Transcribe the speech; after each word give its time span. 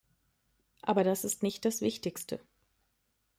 Aber 0.81 1.03
das 1.03 1.23
ist 1.23 1.43
nicht 1.43 1.63
das 1.63 1.81
Wichtigste. 1.81 2.39